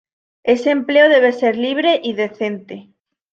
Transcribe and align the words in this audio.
Ese 0.53 0.71
empleo 0.71 1.09
debe 1.09 1.31
ser 1.31 1.55
libre 1.55 2.01
y 2.03 2.13
decente. 2.13 2.89